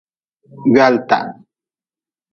Gwalta. 0.73 1.19